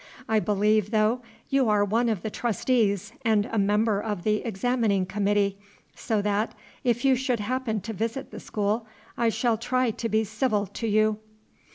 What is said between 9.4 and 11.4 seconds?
try to be civil to you."